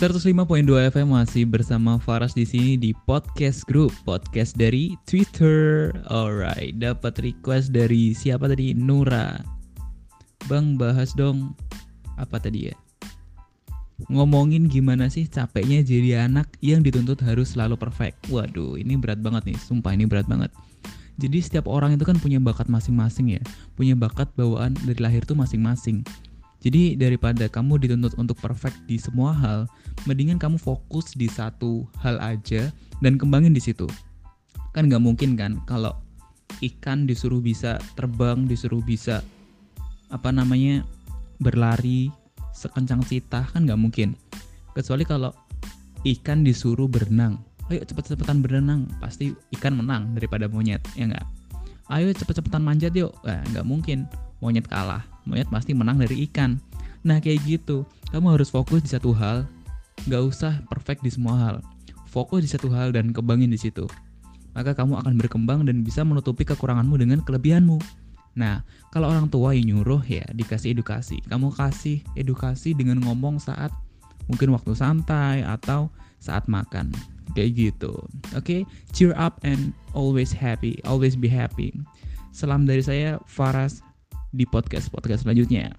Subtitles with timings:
[0.00, 0.64] 105.2
[0.96, 5.92] FM masih bersama Faras di sini di podcast group podcast dari Twitter.
[6.08, 8.72] Alright, dapat request dari siapa tadi?
[8.72, 9.36] Nura.
[10.48, 11.52] Bang bahas dong
[12.16, 12.76] apa tadi ya?
[14.08, 18.24] Ngomongin gimana sih capeknya jadi anak yang dituntut harus selalu perfect.
[18.32, 20.48] Waduh, ini berat banget nih, sumpah ini berat banget.
[21.20, 23.42] Jadi setiap orang itu kan punya bakat masing-masing ya,
[23.76, 26.00] punya bakat bawaan dari lahir tuh masing-masing.
[26.60, 29.64] Jadi daripada kamu dituntut untuk perfect di semua hal,
[30.04, 32.68] mendingan kamu fokus di satu hal aja
[33.00, 33.88] dan kembangin di situ.
[34.76, 35.96] Kan nggak mungkin kan kalau
[36.60, 39.24] ikan disuruh bisa terbang, disuruh bisa
[40.12, 40.84] apa namanya
[41.40, 42.12] berlari
[42.52, 44.12] sekencang cita kan nggak mungkin.
[44.76, 45.32] Kecuali kalau
[46.04, 47.40] ikan disuruh berenang,
[47.72, 51.26] ayo cepet-cepetan berenang, pasti ikan menang daripada monyet, ya nggak?
[51.88, 54.04] Ayo cepet-cepetan manjat yuk, nah, nggak mungkin
[54.40, 56.58] monyet kalah monyet pasti menang dari ikan
[57.00, 59.46] nah kayak gitu kamu harus fokus di satu hal
[60.08, 61.56] nggak usah perfect di semua hal
[62.08, 63.86] fokus di satu hal dan kembangin di situ
[64.50, 67.78] maka kamu akan berkembang dan bisa menutupi kekuranganmu dengan kelebihanmu
[68.38, 68.62] Nah,
[68.94, 71.18] kalau orang tua yang nyuruh ya dikasih edukasi.
[71.26, 73.74] Kamu kasih edukasi dengan ngomong saat
[74.30, 75.90] mungkin waktu santai atau
[76.22, 76.94] saat makan.
[77.34, 77.94] Kayak gitu.
[78.34, 78.60] Oke, okay?
[78.94, 81.74] cheer up and always happy, always be happy.
[82.30, 83.82] Salam dari saya Faras
[84.30, 85.74] di podcast-podcast selanjutnya.